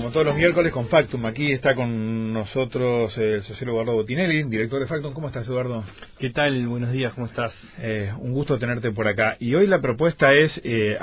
como 0.00 0.12
todos 0.12 0.24
los 0.24 0.36
miércoles, 0.36 0.72
con 0.72 0.88
Factum. 0.88 1.26
Aquí 1.26 1.52
está 1.52 1.74
con 1.74 2.32
nosotros 2.32 3.14
el 3.18 3.42
sociólogo 3.42 3.82
Eduardo 3.82 4.00
Botinelli, 4.00 4.44
director 4.44 4.80
de 4.80 4.86
Factum. 4.86 5.12
¿Cómo 5.12 5.26
estás, 5.26 5.46
Eduardo? 5.46 5.84
¿Qué 6.18 6.30
tal? 6.30 6.66
Buenos 6.68 6.90
días, 6.90 7.12
¿cómo 7.12 7.26
estás? 7.26 7.52
Eh, 7.78 8.10
un 8.18 8.32
gusto 8.32 8.58
tenerte 8.58 8.92
por 8.92 9.06
acá. 9.06 9.36
Y 9.40 9.54
hoy 9.54 9.66
la 9.66 9.82
propuesta 9.82 10.32
es 10.32 10.58
eh, 10.64 10.98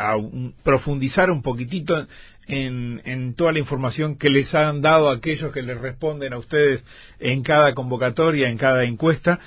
profundizar 0.64 1.30
un 1.30 1.44
poquitito 1.44 2.08
en, 2.48 3.00
en, 3.06 3.36
toda 3.36 3.52
la 3.52 3.60
información 3.60 4.18
que 4.18 4.32
les 4.32 4.52
han 4.56 4.82
dado 4.82 5.12
aquellos 5.12 5.52
que 5.52 5.62
les 5.62 5.80
responden 5.80 6.34
a 6.34 6.40
ustedes 6.40 6.84
en 7.20 7.44
cada 7.44 7.76
convocatoria, 7.76 8.50
en 8.50 8.58
cada 8.58 8.84
encuesta. 8.84 9.40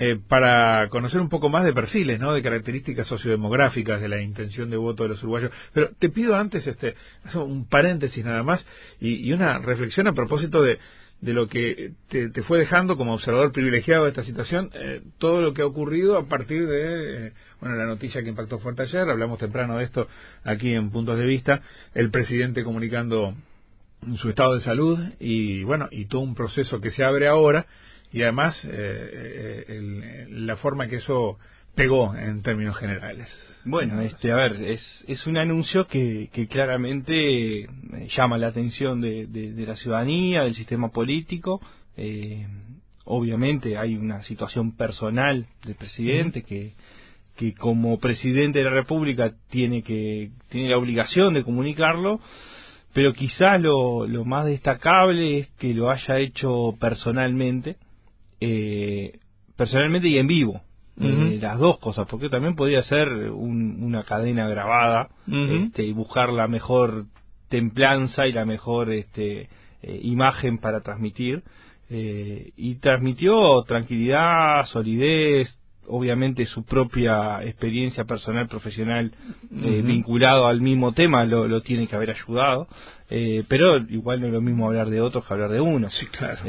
Eh, 0.00 0.16
para 0.28 0.88
conocer 0.90 1.20
un 1.20 1.28
poco 1.28 1.48
más 1.48 1.64
de 1.64 1.72
perfiles, 1.72 2.20
¿no? 2.20 2.32
De 2.32 2.40
características 2.40 3.08
sociodemográficas 3.08 4.00
de 4.00 4.06
la 4.06 4.20
intención 4.20 4.70
de 4.70 4.76
voto 4.76 5.02
de 5.02 5.08
los 5.08 5.20
uruguayos. 5.24 5.50
Pero 5.72 5.90
te 5.98 6.08
pido 6.08 6.36
antes 6.36 6.64
este 6.68 6.94
un 7.34 7.68
paréntesis 7.68 8.24
nada 8.24 8.44
más 8.44 8.64
y, 9.00 9.32
una 9.32 9.58
reflexión 9.58 10.06
a 10.06 10.12
propósito 10.12 10.62
de, 10.62 10.78
de 11.20 11.32
lo 11.32 11.48
que 11.48 11.94
te, 12.08 12.30
fue 12.44 12.60
dejando 12.60 12.96
como 12.96 13.14
observador 13.14 13.50
privilegiado 13.50 14.04
de 14.04 14.10
esta 14.10 14.22
situación, 14.22 14.70
eh, 14.74 15.02
todo 15.18 15.42
lo 15.42 15.52
que 15.52 15.62
ha 15.62 15.66
ocurrido 15.66 16.16
a 16.16 16.26
partir 16.26 16.68
de, 16.68 17.26
eh, 17.26 17.32
bueno, 17.60 17.74
la 17.74 17.86
noticia 17.86 18.22
que 18.22 18.28
impactó 18.28 18.60
fuerte 18.60 18.82
ayer, 18.82 19.00
hablamos 19.00 19.40
temprano 19.40 19.78
de 19.78 19.84
esto 19.84 20.06
aquí 20.44 20.74
en 20.74 20.90
Puntos 20.90 21.18
de 21.18 21.26
Vista, 21.26 21.60
el 21.94 22.12
presidente 22.12 22.62
comunicando 22.62 23.34
su 24.18 24.28
estado 24.28 24.54
de 24.54 24.60
salud 24.60 24.96
y, 25.18 25.64
bueno, 25.64 25.88
y 25.90 26.04
todo 26.04 26.20
un 26.20 26.36
proceso 26.36 26.80
que 26.80 26.92
se 26.92 27.02
abre 27.02 27.26
ahora 27.26 27.66
y 28.12 28.22
además 28.22 28.56
eh, 28.64 29.64
eh, 29.68 30.26
la 30.30 30.56
forma 30.56 30.88
que 30.88 30.96
eso 30.96 31.38
pegó 31.74 32.14
en 32.16 32.42
términos 32.42 32.76
generales. 32.76 33.28
Bueno, 33.64 34.00
este, 34.00 34.32
a 34.32 34.36
ver, 34.36 34.52
es, 34.52 35.04
es 35.06 35.26
un 35.26 35.36
anuncio 35.36 35.86
que, 35.86 36.30
que 36.32 36.46
claramente 36.46 37.60
eh, 37.60 37.68
llama 38.16 38.38
la 38.38 38.48
atención 38.48 39.00
de, 39.00 39.26
de, 39.26 39.66
la 39.66 39.76
ciudadanía, 39.76 40.44
del 40.44 40.54
sistema 40.54 40.88
político. 40.88 41.60
obviamente 43.04 43.76
hay 43.76 43.96
una 43.96 44.22
situación 44.22 44.74
personal 44.76 45.46
del 45.64 45.74
presidente 45.74 46.42
que, 46.42 46.72
que 47.36 47.54
como 47.54 47.98
presidente 47.98 48.60
de 48.60 48.64
la 48.64 48.70
República 48.70 49.34
tiene 49.50 49.82
que 49.82 50.30
tiene 50.48 50.70
la 50.70 50.78
obligación 50.78 51.34
de 51.34 51.44
comunicarlo 51.44 52.20
pero 52.94 53.12
quizás 53.12 53.60
lo, 53.60 54.06
lo 54.06 54.24
más 54.24 54.46
destacable 54.46 55.38
es 55.38 55.48
que 55.58 55.74
lo 55.74 55.90
haya 55.90 56.18
hecho 56.18 56.74
personalmente 56.80 57.76
eh, 58.40 59.18
personalmente 59.56 60.08
y 60.08 60.18
en 60.18 60.26
vivo. 60.26 60.62
Eh, 61.00 61.38
las 61.40 61.58
dos 61.58 61.78
cosas, 61.78 62.06
porque 62.08 62.28
también 62.28 62.56
podría 62.56 62.82
ser 62.82 63.08
una 63.30 64.02
cadena 64.02 64.48
grabada 64.48 65.08
este, 65.28 65.84
y 65.84 65.92
buscar 65.92 66.30
la 66.30 66.48
mejor 66.48 67.04
templanza 67.48 68.26
y 68.26 68.32
la 68.32 68.44
mejor 68.44 68.90
este, 68.90 69.48
eh, 69.82 70.00
imagen 70.02 70.58
para 70.58 70.80
transmitir. 70.80 71.42
Eh, 71.90 72.50
y 72.56 72.74
transmitió 72.76 73.62
tranquilidad, 73.62 74.66
solidez, 74.66 75.56
obviamente 75.86 76.44
su 76.46 76.64
propia 76.64 77.42
experiencia 77.44 78.04
personal, 78.04 78.48
profesional, 78.48 79.12
vinculado 79.50 80.48
al 80.48 80.60
mismo 80.60 80.92
tema, 80.92 81.24
lo, 81.24 81.46
lo, 81.48 81.62
tiene 81.62 81.86
que 81.86 81.96
haber 81.96 82.10
ayudado. 82.10 82.66
pero 83.48 83.78
igual 83.88 84.20
no 84.20 84.26
es 84.26 84.32
lo 84.32 84.42
mismo 84.42 84.66
hablar 84.66 84.90
de 84.90 85.00
otros 85.00 85.24
que 85.24 85.32
hablar 85.32 85.50
de 85.50 85.60
uno. 85.60 85.88
Sí, 85.90 86.06
claro. 86.06 86.40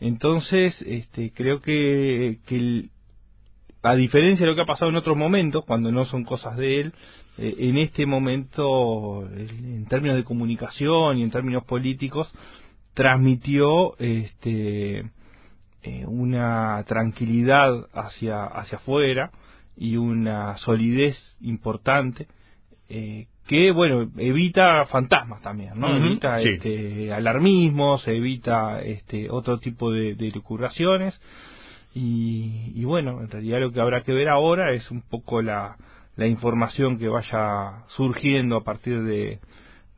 Entonces, 0.00 0.80
este, 0.82 1.32
creo 1.32 1.60
que, 1.60 2.38
que 2.46 2.88
a 3.82 3.94
diferencia 3.94 4.44
de 4.44 4.50
lo 4.50 4.56
que 4.56 4.62
ha 4.62 4.66
pasado 4.66 4.90
en 4.90 4.96
otros 4.96 5.16
momentos, 5.16 5.64
cuando 5.64 5.90
no 5.90 6.04
son 6.04 6.24
cosas 6.24 6.56
de 6.56 6.80
él, 6.80 6.92
eh, 7.38 7.54
en 7.58 7.78
este 7.78 8.06
momento, 8.06 9.26
en 9.26 9.86
términos 9.86 10.16
de 10.16 10.24
comunicación 10.24 11.18
y 11.18 11.22
en 11.22 11.30
términos 11.30 11.64
políticos, 11.64 12.32
transmitió 12.94 13.96
este, 13.98 15.10
eh, 15.82 16.04
una 16.06 16.84
tranquilidad 16.86 17.86
hacia, 17.92 18.44
hacia 18.44 18.78
afuera 18.78 19.30
y 19.76 19.96
una 19.96 20.56
solidez 20.58 21.16
importante 21.40 22.26
eh, 22.88 23.26
que 23.46 23.70
bueno 23.72 24.10
evita 24.16 24.84
fantasmas 24.86 25.42
también 25.42 25.78
no 25.78 25.96
evita 25.96 26.40
este, 26.40 27.12
alarmismos 27.12 28.06
evita 28.08 28.80
este 28.82 29.30
otro 29.30 29.58
tipo 29.58 29.90
de, 29.90 30.14
de 30.14 30.32
y, 31.94 32.72
y, 32.74 32.84
bueno 32.84 33.20
en 33.20 33.30
realidad 33.30 33.60
lo 33.60 33.72
que 33.72 33.80
habrá 33.80 34.02
que 34.02 34.12
ver 34.12 34.28
ahora 34.28 34.72
es 34.72 34.90
un 34.90 35.02
poco 35.02 35.42
la, 35.42 35.76
la 36.16 36.26
información 36.26 36.98
que 36.98 37.08
vaya 37.08 37.84
surgiendo 37.88 38.56
a 38.56 38.64
partir 38.64 39.02
de 39.02 39.38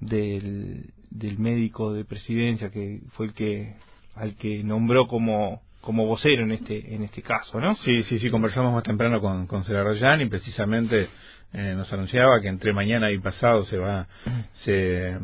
del, 0.01 0.93
del 1.11 1.39
médico 1.39 1.93
de 1.93 2.05
presidencia 2.05 2.71
que 2.71 3.01
fue 3.11 3.27
el 3.27 3.35
que 3.35 3.75
al 4.15 4.37
que 4.37 4.63
nombró 4.65 5.07
como 5.07 5.63
como 5.81 6.07
vocero 6.07 6.43
en 6.43 6.53
este 6.53 6.95
en 6.95 7.03
este 7.05 7.23
caso, 7.23 7.61
¿no? 7.61 7.75
Sí, 7.77 8.03
sí, 8.05 8.19
sí, 8.19 8.31
conversamos 8.31 8.73
más 8.73 8.83
temprano 8.83 9.21
con, 9.21 9.47
con 9.47 9.63
y 9.63 10.27
precisamente 10.27 11.09
eh, 11.53 11.75
nos 11.77 11.93
anunciaba 11.93 12.41
que 12.41 12.49
entre 12.49 12.73
mañana 12.73 13.11
y 13.11 13.19
pasado 13.19 13.65
se 13.65 13.79
va 13.79 14.07
se, 14.65 15.17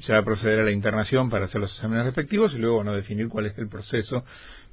se, 0.00 0.12
va 0.12 0.18
a 0.18 0.24
proceder 0.24 0.60
a 0.60 0.64
la 0.64 0.70
internación 0.70 1.30
para 1.30 1.46
hacer 1.46 1.60
los 1.60 1.72
exámenes 1.74 2.04
respectivos 2.04 2.54
y 2.54 2.58
luego 2.58 2.84
no 2.84 2.94
definir 2.94 3.28
cuál 3.28 3.46
es 3.46 3.58
el 3.58 3.68
proceso 3.68 4.24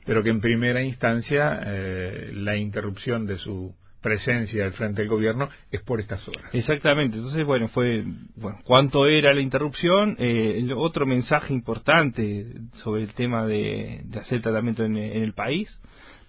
pero 0.05 0.23
que 0.23 0.29
en 0.29 0.41
primera 0.41 0.81
instancia 0.81 1.61
eh, 1.65 2.31
la 2.33 2.55
interrupción 2.57 3.25
de 3.25 3.37
su 3.37 3.73
presencia 4.01 4.65
al 4.65 4.73
frente 4.73 5.01
del 5.01 5.09
gobierno 5.09 5.49
es 5.71 5.81
por 5.81 5.99
estas 5.99 6.27
horas. 6.27 6.53
Exactamente, 6.53 7.17
entonces 7.17 7.45
bueno, 7.45 7.67
fue 7.69 8.03
bueno, 8.35 8.59
cuánto 8.63 9.05
era 9.07 9.33
la 9.33 9.41
interrupción, 9.41 10.15
eh, 10.19 10.55
el 10.57 10.73
otro 10.73 11.05
mensaje 11.05 11.53
importante 11.53 12.45
sobre 12.83 13.03
el 13.03 13.13
tema 13.13 13.45
de, 13.45 14.01
de 14.05 14.19
hacer 14.19 14.41
tratamiento 14.41 14.83
en, 14.83 14.97
en 14.97 15.23
el 15.23 15.33
país, 15.33 15.69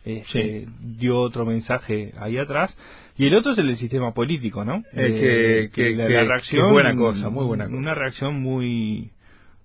este, 0.05 0.67
dio 0.81 1.21
otro 1.21 1.47
mensaje 1.47 2.13
ahí 2.19 2.39
atrás. 2.39 2.77
Y 3.17 3.27
el 3.27 3.37
otro 3.37 3.53
es 3.53 3.59
el 3.59 3.69
del 3.69 3.77
sistema 3.77 4.13
político 4.13 4.65
no 4.65 4.83
que, 4.93 5.95
la, 5.95 6.25
reacción 6.25 6.73
buena 6.73 6.97
cosa 6.97 7.29
muy 7.29 7.45
buena 7.45 7.67
una 7.67 7.95
reacción 7.95 8.41
muy 8.41 9.11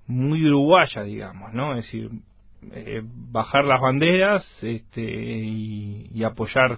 muy 0.06 0.46
uruguaya 0.46 1.03
digamos 1.03 1.53
no 1.53 1.75
es 1.75 1.85
decir 1.85 2.09
eh, 2.73 3.01
bajar 3.03 3.63
las 3.63 3.79
banderas 3.79 4.46
este 4.62 5.01
y, 5.01 6.23
apoyar 6.25 6.78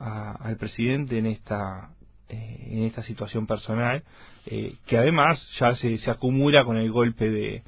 al 0.00 0.56
presidente 0.56 1.18
en 1.18 1.26
esta 1.26 1.90
eh, 2.28 2.68
en 2.70 2.84
esta 2.84 3.02
situación 3.02 3.46
personal 3.46 4.02
eh, 4.46 4.74
que 4.86 4.96
además 4.96 5.46
ya 5.58 5.76
se, 5.76 5.98
se 5.98 6.10
acumula 6.10 6.64
con 6.64 6.76
el 6.76 6.90
golpe 6.90 7.30
de 7.30 7.62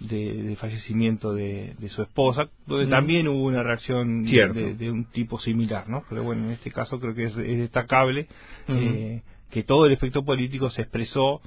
de, 0.00 0.56
fallecimiento 0.60 1.34
de, 1.34 1.74
su 1.88 2.02
esposa, 2.02 2.48
donde 2.66 2.86
también 2.86 3.28
hubo 3.28 3.44
una 3.44 3.62
reacción 3.62 4.22
de, 4.22 4.90
un 4.90 5.06
tipo 5.06 5.38
similar, 5.40 5.88
¿no? 5.88 6.04
Pero 6.08 6.22
bueno, 6.22 6.44
en 6.44 6.52
este 6.52 6.70
caso 6.70 7.00
creo 7.00 7.14
que 7.14 7.24
es, 7.24 7.34
destacable 7.36 8.28
eh, 8.68 9.22
que 9.50 9.62
todo 9.64 9.86
el 9.86 9.92
efecto 9.92 10.24
político 10.24 10.70
se 10.70 10.82
expresó 10.82 11.40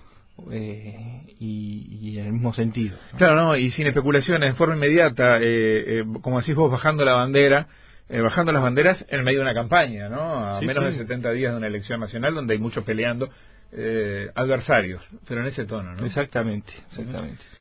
eh, 0.52 1.24
y, 1.40 2.18
en 2.18 2.26
el 2.26 2.34
mismo 2.34 2.54
sentido. 2.54 2.98
Claro, 3.18 3.36
no, 3.36 3.56
y 3.56 3.72
sin 3.72 3.88
especulaciones, 3.88 4.50
en 4.50 4.56
forma 4.56 4.76
inmediata, 4.76 5.38
eh, 5.40 6.04
como 6.22 6.40
decís 6.40 6.56
vos, 6.56 6.72
bajando 6.72 7.06
la 7.06 7.14
bandera, 7.14 7.68
bajando 8.20 8.52
las 8.52 8.62
banderas 8.62 9.06
en 9.08 9.24
medio 9.24 9.40
de 9.40 9.46
una 9.46 9.54
campaña, 9.54 10.10
¿no? 10.10 10.56
A 10.56 10.62
menos 10.62 10.84
de 10.84 10.94
70 10.94 11.32
días 11.32 11.52
de 11.54 11.58
una 11.58 11.68
elección 11.68 12.00
nacional 12.00 12.34
donde 12.36 12.54
hay 12.54 12.60
muchos 12.60 12.84
peleando 12.84 13.30
adversarios, 14.36 15.02
pero 15.28 15.42
en 15.42 15.48
ese 15.48 15.66
tono, 15.66 15.96
¿no? 15.96 16.06
Exactamente, 16.06 16.74
exactamente. 16.90 17.42